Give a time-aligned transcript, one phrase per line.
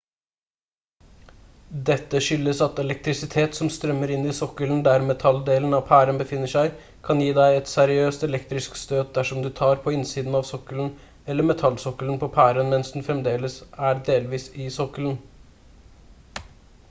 [1.87, 6.79] dette skyldes at elektrisitet som strømmer inn i sokkelen der metalldelen av pæren befinner seg
[7.09, 10.89] kan gi deg et seriøst elektrisk støt dersom du tar på innsiden av sokkelen
[11.33, 13.59] eller metallsokkelen på pæren mens den fremdeles
[13.91, 15.21] er delvis i sokkelen